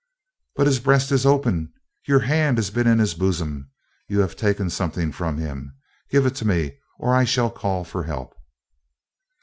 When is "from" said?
5.11-5.37